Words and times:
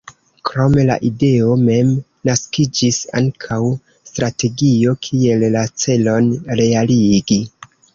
Krom 0.49 0.77
la 0.89 0.95
ideo 1.09 1.49
mem 1.67 1.91
naskiĝis 2.31 2.99
ankaŭ 3.21 3.61
strategio 4.13 4.99
kiel 5.09 5.51
la 5.61 5.67
celon 5.87 6.37
realigi. 6.63 7.45